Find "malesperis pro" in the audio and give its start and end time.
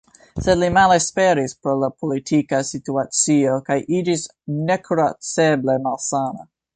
0.75-1.75